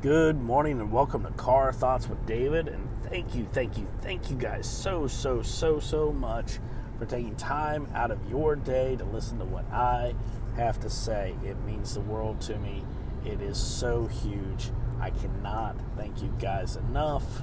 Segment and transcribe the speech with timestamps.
[0.00, 2.68] Good morning and welcome to Car Thoughts with David.
[2.68, 6.60] And thank you, thank you, thank you guys so, so, so, so much
[7.00, 10.14] for taking time out of your day to listen to what I
[10.54, 11.34] have to say.
[11.44, 12.84] It means the world to me.
[13.24, 14.70] It is so huge.
[15.00, 17.42] I cannot thank you guys enough.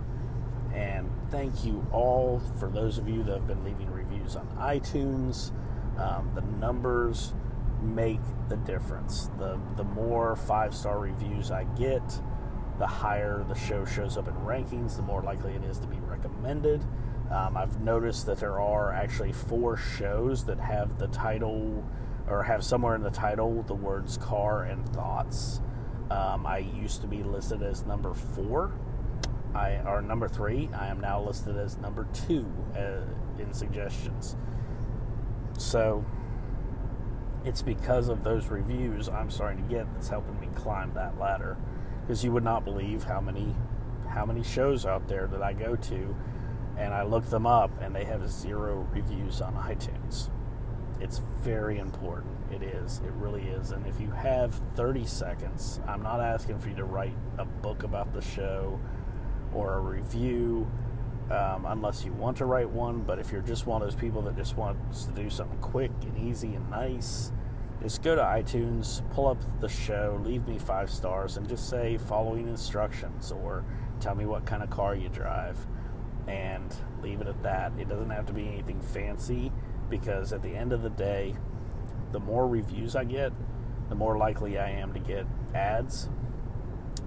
[0.73, 5.51] And thank you all for those of you that have been leaving reviews on iTunes.
[5.99, 7.33] Um, the numbers
[7.81, 9.29] make the difference.
[9.37, 12.21] The the more five star reviews I get,
[12.79, 15.97] the higher the show shows up in rankings, the more likely it is to be
[15.99, 16.83] recommended.
[17.31, 21.83] Um, I've noticed that there are actually four shows that have the title
[22.27, 25.61] or have somewhere in the title the words car and thoughts.
[26.11, 28.73] Um, I used to be listed as number four,
[29.55, 30.69] I or number three.
[30.73, 32.45] I am now listed as number two
[32.77, 34.35] uh, in suggestions.
[35.57, 36.05] So
[37.43, 41.57] it's because of those reviews I'm starting to get that's helping me climb that ladder
[42.05, 43.55] because you would not believe how many
[44.07, 46.15] how many shows out there that I go to
[46.77, 50.29] and I look them up and they have zero reviews on iTunes.
[51.01, 52.31] It's very important.
[52.51, 53.01] It is.
[53.05, 53.71] It really is.
[53.71, 57.83] And if you have 30 seconds, I'm not asking for you to write a book
[57.83, 58.79] about the show
[59.53, 60.69] or a review
[61.31, 63.01] um, unless you want to write one.
[63.01, 65.91] But if you're just one of those people that just wants to do something quick
[66.03, 67.31] and easy and nice,
[67.81, 71.97] just go to iTunes, pull up the show, leave me five stars, and just say
[71.97, 73.63] following instructions or
[73.99, 75.57] tell me what kind of car you drive
[76.27, 77.71] and leave it at that.
[77.77, 79.51] It doesn't have to be anything fancy
[79.89, 81.35] because at the end of the day,
[82.11, 83.33] the more reviews I get,
[83.89, 86.09] the more likely I am to get ads,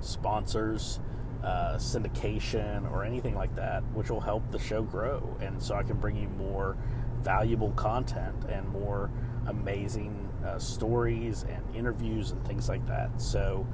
[0.00, 1.00] sponsors,
[1.42, 5.36] uh, syndication, or anything like that, which will help the show grow.
[5.40, 6.76] And so I can bring you more
[7.22, 9.10] valuable content and more
[9.46, 13.20] amazing uh, stories and interviews and things like that.
[13.20, 13.66] So,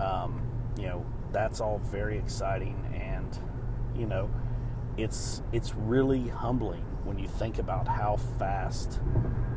[0.00, 0.42] um,
[0.78, 3.38] you know, that's all very exciting, and
[3.96, 4.28] you know,
[4.96, 9.00] it's it's really humbling when you think about how fast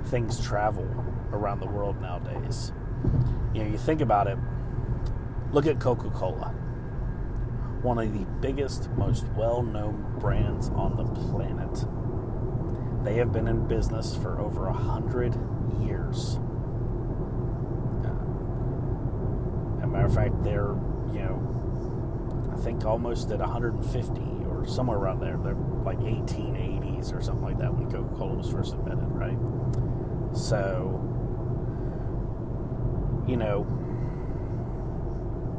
[0.05, 0.87] things travel
[1.31, 2.71] around the world nowadays.
[3.53, 4.37] You know, you think about it.
[5.51, 6.49] Look at Coca-Cola,
[7.81, 11.85] one of the biggest, most well-known brands on the planet.
[13.03, 15.33] They have been in business for over a hundred
[15.81, 16.37] years.
[18.05, 18.09] Uh,
[19.78, 20.75] as a matter of fact, they're,
[21.13, 25.37] you know, I think almost at 150 or somewhere around there.
[25.37, 29.37] They're like 1880s or something like that when Coca Cola was first invented, right?
[30.35, 30.99] So,
[33.27, 33.65] you know,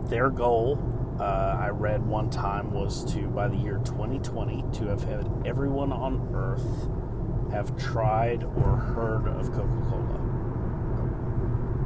[0.08, 0.78] their goal,
[1.18, 5.92] uh, I read one time, was to, by the year 2020, to have had everyone
[5.92, 6.88] on Earth
[7.52, 10.18] have tried or heard of Coca Cola.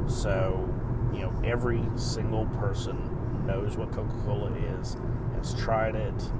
[0.07, 0.74] So,
[1.13, 4.97] you know, every single person knows what Coca Cola is,
[5.35, 6.31] has tried it,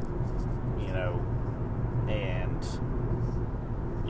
[0.79, 1.21] you know,
[2.09, 2.63] and,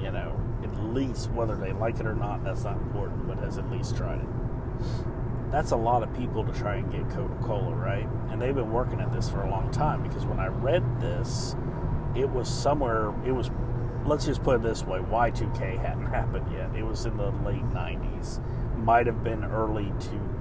[0.01, 3.57] you know, at least whether they like it or not, that's not important, but has
[3.57, 4.27] at least tried it.
[5.51, 8.07] That's a lot of people to try and get Coca Cola, right?
[8.29, 11.55] And they've been working at this for a long time because when I read this,
[12.15, 13.49] it was somewhere, it was
[14.05, 16.75] let's just put it this way Y2K hadn't happened yet.
[16.75, 18.39] It was in the late 90s.
[18.77, 19.91] Might have been early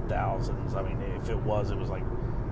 [0.09, 0.76] 2000s.
[0.76, 2.03] I mean, if it was, it was like,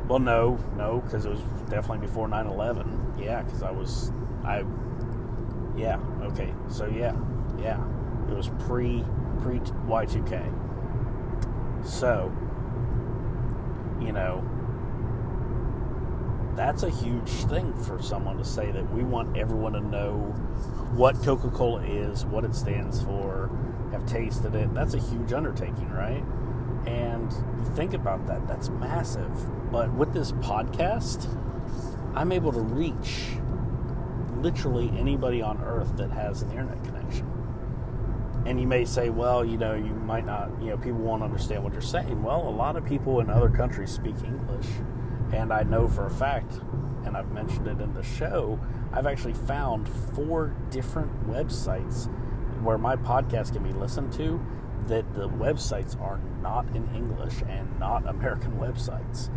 [0.09, 1.41] well, no, no, because it was
[1.71, 3.15] definitely before 9 11.
[3.19, 4.13] Yeah, because I was,
[4.45, 4.65] I,
[5.77, 6.53] yeah, okay.
[6.69, 7.15] So, yeah,
[7.59, 7.83] yeah.
[8.29, 9.05] It was pre
[9.41, 11.85] pre Y2K.
[11.85, 12.33] So,
[14.01, 14.45] you know,
[16.55, 20.17] that's a huge thing for someone to say that we want everyone to know
[20.95, 23.51] what Coca Cola is, what it stands for,
[23.93, 24.73] have tasted it.
[24.75, 26.23] That's a huge undertaking, right?
[26.87, 29.71] And you think about that, that's massive.
[29.71, 31.29] But with this podcast,
[32.15, 33.37] I'm able to reach
[34.37, 37.29] literally anybody on earth that has an internet connection.
[38.45, 41.63] And you may say, well, you know, you might not, you know, people won't understand
[41.63, 42.23] what you're saying.
[42.23, 44.67] Well, a lot of people in other countries speak English
[45.33, 46.61] and I know for a fact,
[47.05, 48.61] and I've mentioned it in the show,
[48.93, 52.07] I've actually found four different websites
[52.63, 54.41] where my podcast can be listened to
[54.89, 59.31] that the websites are not in English and not American websites.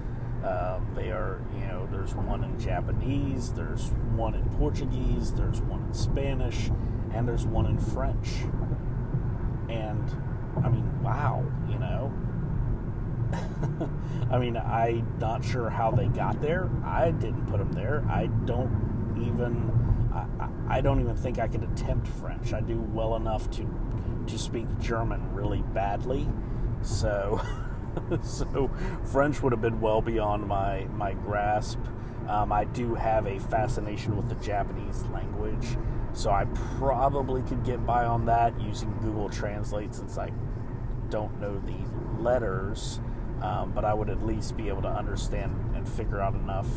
[0.45, 5.83] Um, they are, you know, there's one in Japanese, there's one in Portuguese, there's one
[5.85, 6.69] in Spanish,
[7.13, 8.27] and there's one in French.
[9.69, 10.07] And
[10.63, 12.13] I mean, wow, you know,
[14.31, 16.69] I mean, I'm not sure how they got there.
[16.83, 18.05] I didn't put them there.
[18.09, 19.84] I don't even.
[20.15, 22.53] I, I don't even think I could attempt French.
[22.53, 23.67] I do well enough to
[24.27, 26.27] to speak German really badly.
[26.81, 27.41] So,
[28.23, 28.71] so
[29.05, 31.79] French would have been well beyond my my grasp.
[32.27, 35.77] Um, I do have a fascination with the Japanese language,
[36.13, 36.45] so I
[36.79, 40.31] probably could get by on that using Google Translate since I
[41.09, 42.99] don't know the letters,
[43.41, 46.67] um, but I would at least be able to understand and figure out enough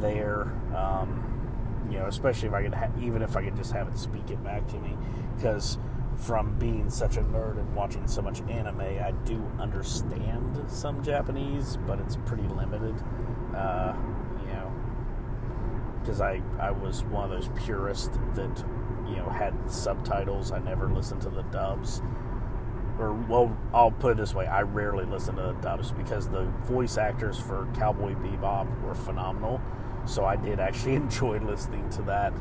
[0.00, 0.54] there.
[0.74, 1.37] Um,
[1.90, 4.30] you know, especially if I could, ha- even if I could just have it speak
[4.30, 4.96] it back to me,
[5.36, 5.78] because
[6.16, 11.78] from being such a nerd and watching so much anime, I do understand some Japanese,
[11.86, 12.94] but it's pretty limited.
[13.54, 13.94] Uh,
[14.40, 14.72] you know,
[16.00, 18.64] because I I was one of those purists that
[19.08, 20.52] you know had subtitles.
[20.52, 22.02] I never listened to the dubs.
[22.98, 26.44] Or well, I'll put it this way: I rarely listen to the dubs because the
[26.64, 29.60] voice actors for Cowboy Bebop were phenomenal.
[30.08, 32.32] So I did actually enjoy listening to that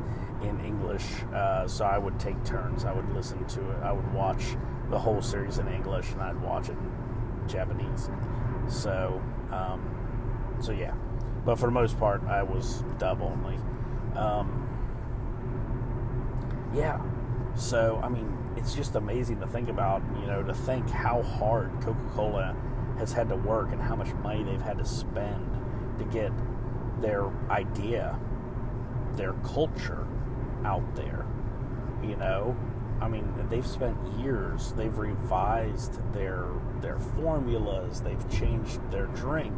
[0.42, 1.04] in English.
[1.34, 2.86] Uh, so I would take turns.
[2.86, 3.84] I would listen to it.
[3.84, 4.56] I would watch
[4.90, 8.10] the whole series in English, and I'd watch it in Japanese.
[8.70, 9.22] So,
[9.52, 10.94] um, so yeah.
[11.46, 13.58] But for the most part, I was dub only.
[14.16, 14.64] Um,
[16.74, 17.02] yeah.
[17.56, 20.02] So I mean, it's just amazing to think about.
[20.22, 22.56] You know, to think how hard Coca-Cola
[22.98, 25.46] has had to work and how much money they've had to spend
[26.00, 26.32] to get
[27.02, 28.20] their idea,
[29.16, 30.08] their culture
[30.64, 31.26] out there.
[32.04, 32.56] You know,
[33.02, 34.74] I mean, they've spent years.
[34.74, 36.46] They've revised their
[36.82, 38.02] their formulas.
[38.02, 39.54] They've changed their drink,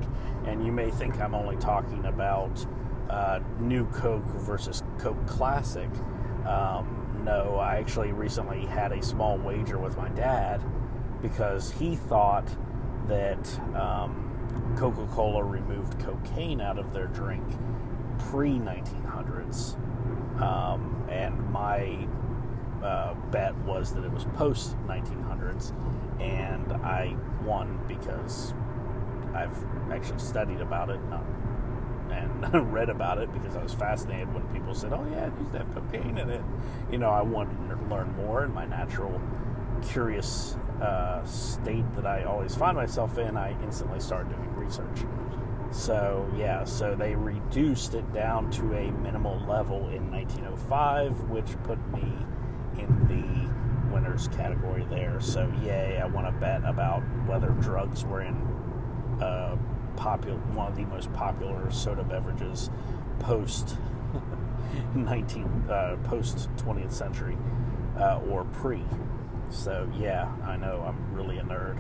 [0.46, 2.66] and you may think I'm only talking about
[3.10, 5.90] uh, new Coke versus Coke Classic.
[6.46, 10.64] Um, no, I actually recently had a small wager with my dad
[11.22, 12.48] because he thought
[13.08, 14.29] that um,
[14.78, 17.44] Coca Cola removed cocaine out of their drink
[18.20, 19.76] pre 1900s.
[20.42, 22.08] Um, and my
[22.84, 25.74] uh, bet was that it was post 1900s,
[26.22, 28.54] and I won because
[29.34, 29.58] I've
[29.92, 31.00] actually studied about it
[32.12, 35.52] and read about it because I was fascinated when people said, "Oh yeah, it used
[35.54, 36.44] to have cocaine in it."
[36.92, 39.22] You know, I wanted to learn more, and my natural
[39.80, 45.06] curious uh, state that I always find myself in, I instantly started doing research.
[45.72, 51.78] So, yeah, so they reduced it down to a minimal level in 1905, which put
[51.92, 52.12] me
[52.78, 55.20] in the winners category there.
[55.20, 58.36] So, yay, I want to bet about whether drugs were in
[59.22, 59.58] uh,
[59.96, 62.70] popular, one of the most popular soda beverages
[63.20, 63.76] post
[64.96, 67.38] 19 uh, post 20th century
[68.00, 68.84] uh, or pre.
[69.50, 71.78] So, yeah, I know I'm really a nerd,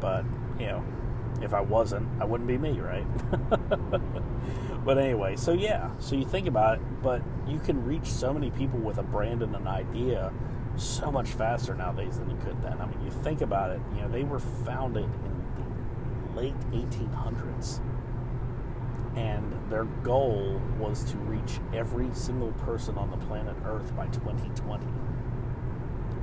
[0.00, 0.24] but
[0.58, 0.84] you know,
[1.42, 3.06] if I wasn't, I wouldn't be me, right?
[4.84, 8.50] but anyway, so yeah, so you think about it, but you can reach so many
[8.50, 10.32] people with a brand and an idea
[10.76, 12.80] so much faster nowadays than you could then.
[12.80, 17.80] I mean, you think about it, you know, they were founded in the late 1800s.
[19.16, 24.86] And their goal was to reach every single person on the planet Earth by 2020.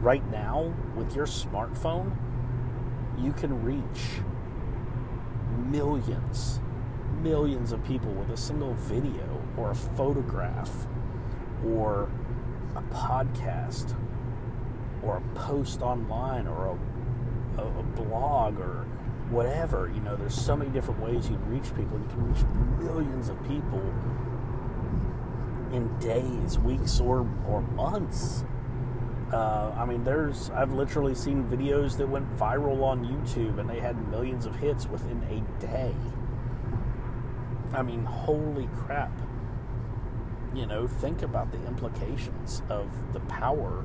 [0.06, 2.16] Right now, with your smartphone,
[3.18, 4.22] you can reach
[5.66, 6.60] millions,
[7.24, 10.69] millions of people with a single video or a photograph
[11.66, 12.12] or
[12.75, 13.96] a podcast
[15.02, 16.78] or a post online or
[17.57, 18.86] a, a, a blog or
[19.31, 19.92] whatever.
[19.92, 21.98] You know, there's so many different ways you can reach people.
[21.98, 22.44] You can reach
[22.78, 23.81] millions of people
[25.74, 28.45] in days, weeks, or, or months.
[29.34, 33.80] Uh, I mean, there's I've literally seen videos that went viral on YouTube and they
[33.80, 35.96] had millions of hits within a day.
[37.74, 39.12] I mean, holy crap.
[40.54, 43.84] You know, think about the implications of the power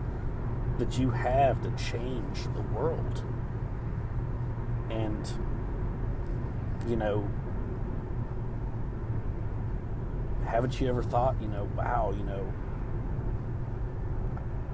[0.79, 3.25] that you have to change the world.
[4.91, 5.31] And,
[6.87, 7.29] you know,
[10.47, 12.53] haven't you ever thought, you know, wow, you know,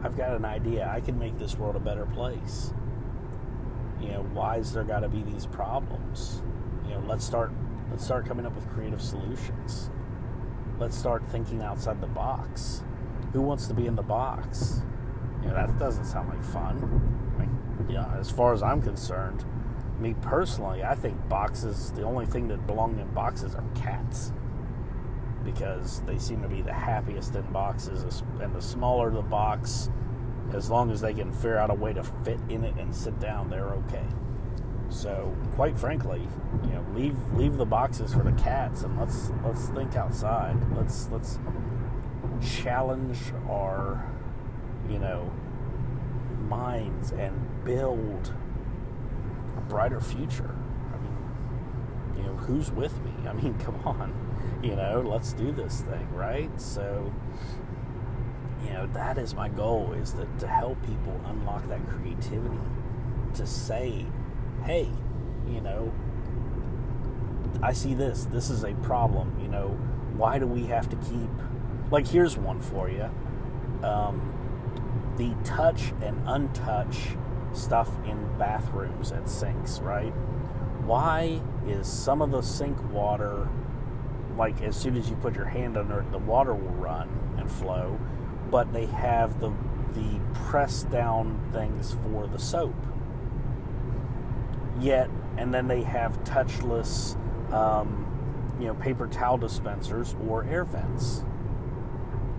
[0.03, 0.91] I've got an idea.
[0.93, 2.73] I can make this world a better place.
[4.01, 6.43] You know, why is there got to be these problems?
[6.85, 7.53] You know, let's start
[7.91, 9.91] let's start coming up with creative solutions.
[10.79, 12.83] Let's start thinking outside the box.
[13.33, 14.83] Who wants to be in the box?
[15.43, 17.17] You know, that doesn't sound like fun.
[17.89, 19.45] Yeah, as far as I'm concerned,
[20.01, 24.33] me personally, I think boxes, the only thing that belong in boxes are cats.
[25.47, 28.23] Because they seem to be the happiest in boxes.
[28.43, 29.89] And the smaller the box,
[30.53, 33.19] as long as they can figure out a way to fit in it and sit
[33.21, 34.05] down, they're okay.
[34.89, 36.29] So, quite frankly,
[36.65, 40.57] you know, leave leave the boxes for the cats and let's let's think outside.
[40.77, 41.39] Let's let's
[42.41, 44.05] challenge our,
[44.89, 45.33] you know,
[46.49, 48.33] minds and build
[49.57, 50.55] a brighter future.
[52.17, 53.13] you know, who's with me?
[53.29, 54.13] I mean, come on,
[54.63, 56.61] you know, let's do this thing, right?
[56.61, 57.13] So,
[58.65, 62.59] you know, that is my goal is that to help people unlock that creativity,
[63.35, 64.07] to say,
[64.65, 64.89] hey,
[65.49, 65.93] you know,
[67.63, 68.25] I see this.
[68.25, 69.39] This is a problem.
[69.41, 69.69] You know,
[70.17, 71.31] why do we have to keep?
[71.91, 73.09] Like, here's one for you.
[73.83, 74.33] Um,
[75.17, 77.17] the touch and untouch
[77.57, 80.13] stuff in bathrooms and sinks, right?
[80.85, 83.49] Why is some of the sink water
[84.37, 87.51] like as soon as you put your hand under it, the water will run and
[87.51, 87.99] flow,
[88.51, 89.53] but they have the
[89.95, 92.75] the press down things for the soap.
[94.79, 97.17] Yet, and then they have touchless,
[97.51, 98.07] um,
[98.61, 101.25] you know, paper towel dispensers or air vents.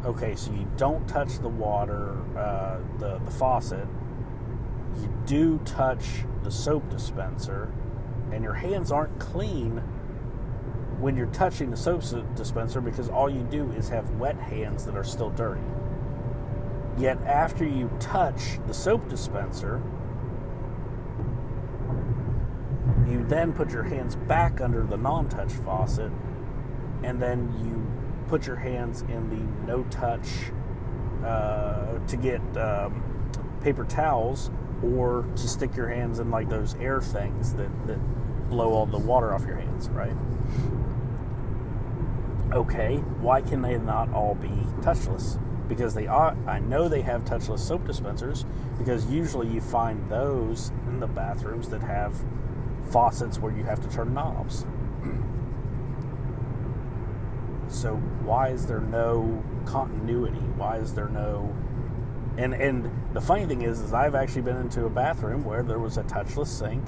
[0.05, 3.87] Okay, so you don't touch the water, uh, the the faucet.
[5.01, 6.05] You do touch
[6.43, 7.73] the soap dispenser,
[8.31, 9.81] and your hands aren't clean
[10.99, 12.01] when you're touching the soap
[12.35, 15.61] dispenser because all you do is have wet hands that are still dirty.
[16.97, 19.81] Yet after you touch the soap dispenser,
[23.07, 26.11] you then put your hands back under the non touch faucet
[27.03, 27.85] and then you
[28.27, 30.27] put your hands in the no touch
[31.23, 33.03] uh, to get um,
[33.61, 34.49] paper towels
[34.83, 37.99] or to stick your hands in like those air things that, that
[38.49, 40.15] blow all the water off your hands, right?
[42.53, 44.49] Okay, why can they not all be
[44.81, 45.39] touchless?
[45.67, 48.45] Because they are, I know they have touchless soap dispensers
[48.77, 52.15] because usually you find those in the bathrooms that have
[52.89, 54.65] faucets where you have to turn knobs.
[57.67, 60.39] so why is there no continuity?
[60.55, 61.53] Why is there no
[62.37, 65.79] and and the funny thing is is I've actually been into a bathroom where there
[65.79, 66.85] was a touchless sink,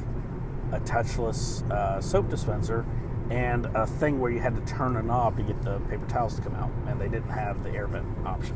[0.71, 2.85] a touchless uh, soap dispenser,
[3.29, 6.36] and a thing where you had to turn a knob to get the paper towels
[6.36, 8.55] to come out, and they didn't have the air vent option.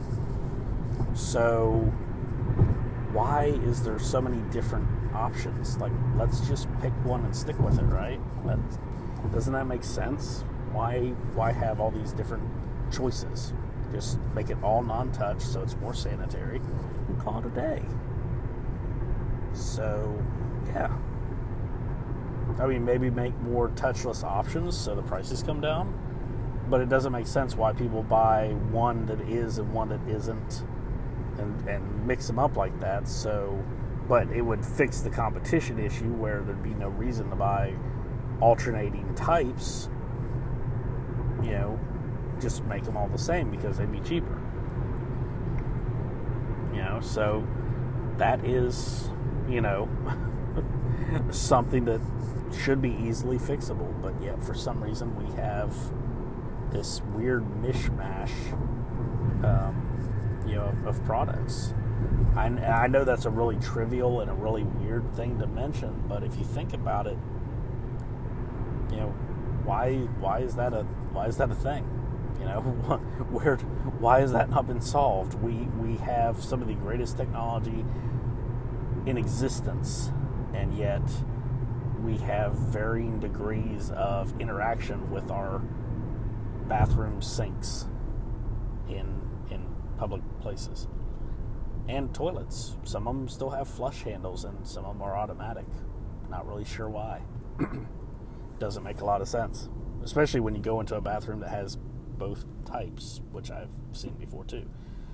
[1.14, 1.92] So,
[3.12, 5.78] why is there so many different options?
[5.78, 8.20] Like, let's just pick one and stick with it, right?
[9.32, 10.44] doesn't that make sense?
[10.72, 12.44] Why why have all these different
[12.92, 13.54] choices?
[13.92, 16.60] Just make it all non-touch so it's more sanitary,
[17.08, 17.84] and call it a day.
[19.54, 20.20] So,
[20.68, 20.98] yeah.
[22.60, 26.00] I mean, maybe make more touchless options so the prices come down.
[26.70, 30.64] But it doesn't make sense why people buy one that is and one that isn't
[31.38, 33.08] and, and mix them up like that.
[33.08, 33.64] So,
[34.08, 37.74] but it would fix the competition issue where there'd be no reason to buy
[38.40, 39.90] alternating types.
[41.42, 41.80] You know,
[42.40, 44.40] just make them all the same because they'd be cheaper.
[46.74, 47.46] You know, so
[48.18, 49.10] that is,
[49.50, 49.90] you know,
[51.32, 52.02] something that
[52.56, 55.76] should be easily fixable, but yet for some reason we have
[56.72, 58.32] this weird mishmash,
[59.44, 61.74] um, you know, of, of products.
[62.36, 66.24] I, I know that's a really trivial and a really weird thing to mention, but
[66.24, 67.18] if you think about it,
[68.92, 69.10] you know,
[69.64, 70.84] why why is that a
[71.14, 71.88] why is that a thing?
[72.40, 72.62] You know,
[73.32, 73.58] where
[74.00, 75.36] why has that not been solved?
[75.36, 77.86] We we have some of the greatest technology
[79.06, 80.12] in existence,
[80.54, 81.04] and yet
[82.04, 85.60] we have varying degrees of interaction with our
[86.68, 87.88] bathroom sinks
[88.90, 89.66] in in
[89.98, 90.88] public places
[91.88, 92.78] and toilets.
[92.84, 95.66] Some of them still have flush handles, and some of them are automatic.
[96.30, 97.22] Not really sure why.
[98.60, 99.70] Doesn't make a lot of sense,
[100.04, 101.78] especially when you go into a bathroom that has
[102.18, 104.70] both types, which I've seen before too.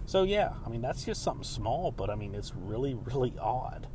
[0.05, 3.87] So yeah, I mean that's just something small, but I mean it's really really odd.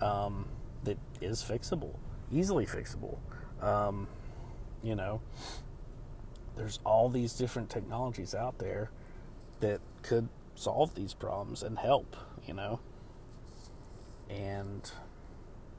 [0.00, 0.46] Um,
[0.84, 1.96] that is fixable
[2.32, 3.18] easily fixable.
[3.60, 4.06] Um,
[4.82, 5.20] you know,
[6.56, 8.90] there's all these different technologies out there
[9.60, 12.16] that could solve these problems and help,
[12.46, 12.80] you know.
[14.28, 14.90] And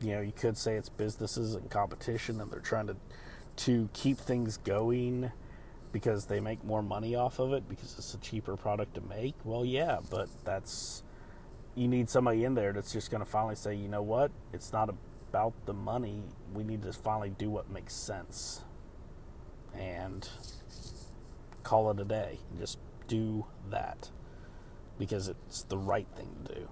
[0.01, 2.95] you know, you could say it's businesses and competition and they're trying to
[3.57, 5.31] to keep things going
[5.91, 9.35] because they make more money off of it because it's a cheaper product to make.
[9.43, 11.03] Well, yeah, but that's
[11.75, 14.71] you need somebody in there that's just going to finally say, you know what, it's
[14.71, 14.95] not a
[15.29, 18.63] about the money, we need to finally do what makes sense
[19.77, 20.27] and
[21.61, 22.39] call it a day.
[22.57, 24.09] Just do that
[24.97, 26.69] because it's the right thing to do.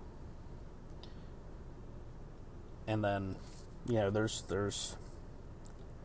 [2.88, 3.36] And then,
[3.88, 4.98] you know, there's there's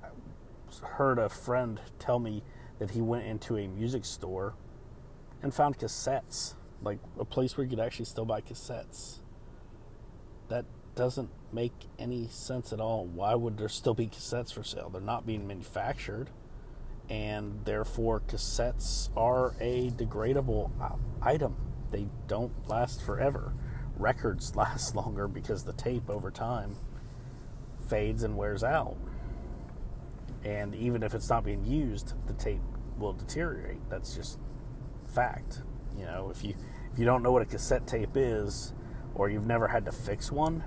[0.02, 2.42] I heard a friend tell me
[2.78, 4.54] that he went into a music store
[5.42, 9.20] and found cassettes, like a place where you could actually still buy cassettes.
[10.48, 13.04] That doesn't make any sense at all.
[13.04, 14.90] Why would there still be cassettes for sale?
[14.90, 16.30] They're not being manufactured,
[17.08, 21.56] and therefore cassettes are a degradable uh, item.
[21.90, 23.52] They don't last forever.
[23.96, 26.76] Records last longer because the tape over time
[27.88, 28.96] fades and wears out.
[30.44, 32.62] And even if it's not being used, the tape
[32.98, 33.78] will deteriorate.
[33.88, 34.38] That's just
[35.06, 35.62] fact.
[35.96, 36.54] You know, if you
[36.92, 38.72] if you don't know what a cassette tape is,
[39.14, 40.64] or you've never had to fix one,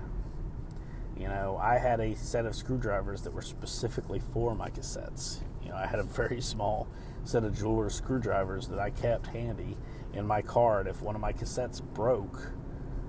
[1.18, 5.40] you know, I had a set of screwdrivers that were specifically for my cassettes.
[5.62, 6.88] You know, I had a very small
[7.24, 9.76] set of jeweler screwdrivers that I kept handy
[10.12, 10.80] in my car.
[10.80, 12.52] And if one of my cassettes broke,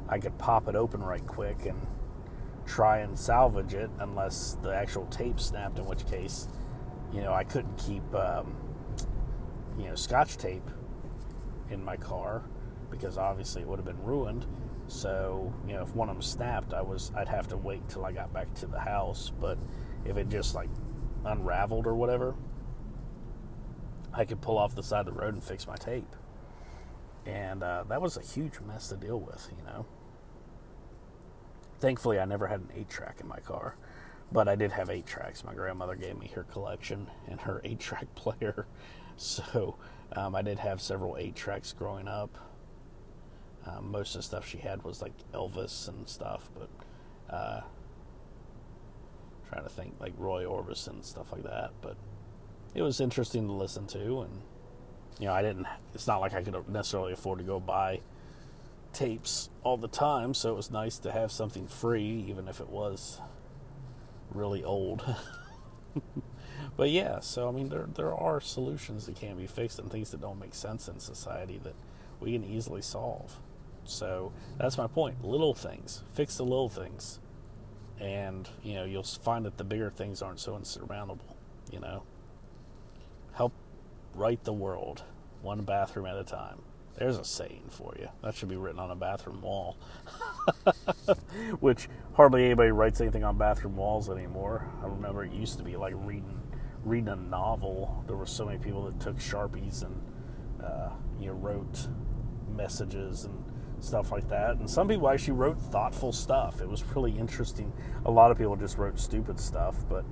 [0.07, 1.85] I could pop it open right quick and
[2.65, 6.47] try and salvage it unless the actual tape snapped, in which case,
[7.13, 8.55] you know, I couldn't keep, um,
[9.77, 10.69] you know, scotch tape
[11.69, 12.43] in my car
[12.89, 14.45] because obviously it would have been ruined.
[14.87, 18.05] So, you know, if one of them snapped, I was I'd have to wait till
[18.05, 19.57] I got back to the house, but
[20.05, 20.69] if it just like
[21.25, 22.35] unraveled or whatever,
[24.13, 26.15] I could pull off the side of the road and fix my tape.
[27.25, 29.85] And uh, that was a huge mess to deal with, you know.
[31.79, 33.75] Thankfully, I never had an 8 track in my car,
[34.31, 35.43] but I did have 8 tracks.
[35.43, 38.65] My grandmother gave me her collection and her 8 track player.
[39.17, 39.75] So
[40.13, 42.37] um, I did have several 8 tracks growing up.
[43.67, 46.69] Um, most of the stuff she had was like Elvis and stuff, but
[47.35, 47.61] uh,
[49.49, 51.71] trying to think like Roy Orbison and stuff like that.
[51.81, 51.97] But
[52.73, 54.41] it was interesting to listen to, and
[55.19, 55.65] you know, I didn't.
[55.93, 58.01] It's not like I could necessarily afford to go buy
[58.93, 62.69] tapes all the time, so it was nice to have something free, even if it
[62.69, 63.19] was
[64.31, 65.03] really old.
[66.77, 70.11] but yeah, so I mean, there there are solutions that can be fixed and things
[70.11, 71.75] that don't make sense in society that
[72.19, 73.39] we can easily solve.
[73.87, 75.23] So that's my point.
[75.23, 77.19] Little things, fix the little things,
[77.99, 81.37] and you know you'll find that the bigger things aren't so insurmountable.
[81.71, 82.03] You know,
[83.33, 83.53] help
[84.13, 85.03] right the world
[85.41, 86.61] one bathroom at a time.
[86.97, 88.09] There's a saying for you.
[88.23, 89.77] That should be written on a bathroom wall.
[91.59, 94.67] Which hardly anybody writes anything on bathroom walls anymore.
[94.81, 96.41] I remember it used to be like reading
[96.83, 98.03] reading a novel.
[98.07, 100.01] There were so many people that took sharpies and
[100.63, 101.87] uh, you know wrote
[102.55, 103.43] messages and
[103.79, 104.57] stuff like that.
[104.57, 106.61] And some people actually wrote thoughtful stuff.
[106.61, 107.71] It was really interesting.
[108.05, 110.05] A lot of people just wrote stupid stuff, but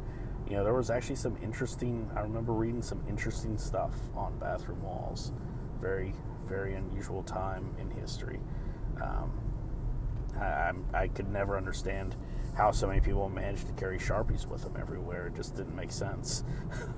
[0.47, 2.09] you know, there was actually some interesting.
[2.15, 5.31] I remember reading some interesting stuff on bathroom walls.
[5.81, 6.13] Very,
[6.45, 8.39] very unusual time in history.
[9.01, 9.31] Um,
[10.39, 12.15] I, I could never understand
[12.55, 15.27] how so many people managed to carry sharpies with them everywhere.
[15.27, 16.43] It just didn't make sense.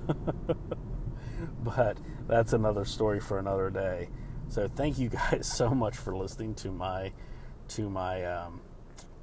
[1.64, 4.08] but that's another story for another day.
[4.50, 7.12] So thank you guys so much for listening to my
[7.68, 8.60] to my um,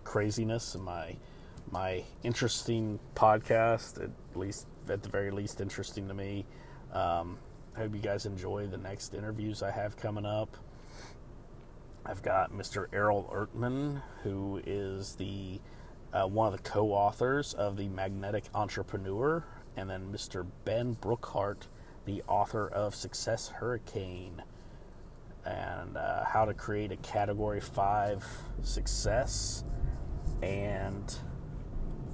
[0.03, 1.15] craziness and my
[1.71, 4.03] my interesting podcast.
[4.03, 6.45] At least at the very least, interesting to me.
[6.93, 7.39] Um,
[7.75, 10.55] I hope you guys enjoy the next interviews I have coming up.
[12.05, 12.85] I've got Mr.
[12.93, 15.59] Errol Ertman, who is the
[16.13, 19.43] uh, one of the co-authors of the Magnetic Entrepreneur,
[19.75, 20.45] and then Mr.
[20.65, 21.63] Ben Brookhart,
[22.05, 24.43] the author of Success Hurricane
[25.45, 28.25] and uh, how to create a category five
[28.61, 29.63] success
[30.41, 31.19] and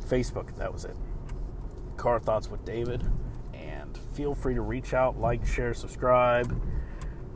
[0.06, 0.94] facebook that was it.
[1.96, 3.02] Car thoughts with david
[3.54, 6.62] and feel free to reach out like share subscribe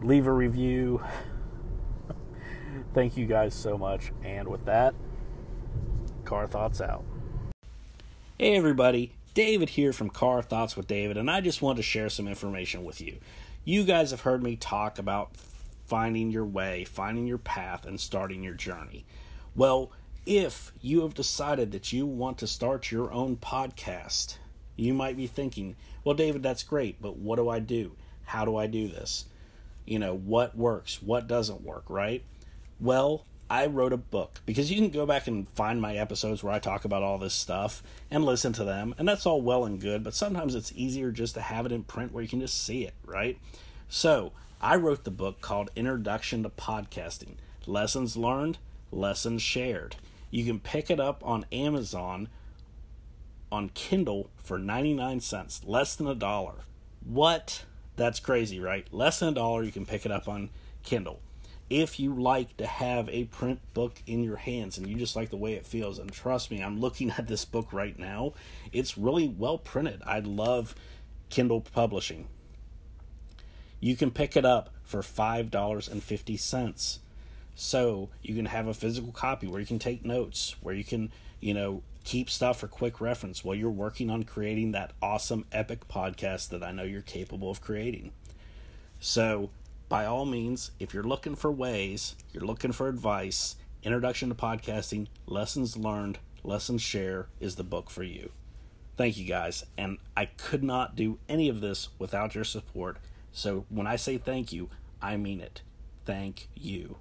[0.03, 1.03] leave a review
[2.93, 4.13] Thank you guys so much.
[4.25, 4.95] And with that,
[6.25, 7.05] Car Thoughts out.
[8.39, 9.13] Hey, everybody.
[9.35, 12.85] David here from Car Thoughts with David, and I just want to share some information
[12.85, 13.19] with you.
[13.65, 15.37] You guys have heard me talk about
[15.87, 19.05] finding your way, finding your path, and starting your journey.
[19.55, 19.93] Well,
[20.27, 24.39] if you have decided that you want to start your own podcast,
[24.77, 27.97] you might be thinking, well, David, that's great, but what do I do?
[28.25, 29.27] How do I do this?
[29.87, 31.03] You know, what works?
[31.03, 32.25] What doesn't work, right?
[32.81, 36.53] Well, I wrote a book because you can go back and find my episodes where
[36.53, 39.81] I talk about all this stuff and listen to them, and that's all well and
[39.81, 42.63] good, but sometimes it's easier just to have it in print where you can just
[42.63, 43.39] see it, right?
[43.89, 47.37] So, I wrote the book called Introduction to Podcasting
[47.67, 48.59] Lessons Learned,
[48.93, 49.97] Lessons Shared.
[50.31, 52.29] You can pick it up on Amazon
[53.51, 56.65] on Kindle for 99 cents, less than a dollar.
[57.05, 57.65] What?
[57.97, 58.87] That's crazy, right?
[58.93, 60.51] Less than a dollar, you can pick it up on
[60.83, 61.21] Kindle.
[61.71, 65.31] If you like to have a print book in your hands and you just like
[65.31, 68.33] the way it feels, and trust me, I'm looking at this book right now,
[68.73, 70.03] it's really well printed.
[70.07, 70.75] I love
[71.29, 72.29] Kindle publishing.
[73.81, 76.99] You can pick it up for $5.50.
[77.55, 81.11] So you can have a physical copy where you can take notes, where you can,
[81.41, 85.89] you know, keep stuff for quick reference while you're working on creating that awesome epic
[85.89, 88.13] podcast that I know you're capable of creating.
[89.01, 89.51] So,
[89.89, 95.07] by all means, if you're looking for ways, you're looking for advice, Introduction to Podcasting,
[95.27, 98.31] Lessons Learned, Lessons Share is the book for you.
[98.97, 102.99] Thank you guys, and I could not do any of this without your support.
[103.33, 104.69] So when I say thank you,
[105.01, 105.63] I mean it.
[106.05, 106.97] Thank you.